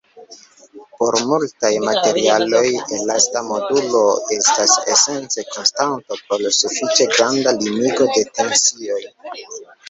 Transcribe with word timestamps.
Por 0.99 1.17
multaj 1.31 1.69
materialoj, 1.87 2.63
elasta 2.97 3.43
modulo 3.49 4.01
estas 4.37 4.73
esence 4.95 5.45
konstanto 5.57 6.19
por 6.31 6.47
sufiĉe 6.63 7.09
granda 7.13 7.55
limigo 7.61 8.09
de 8.19 8.25
tensioj. 8.41 8.99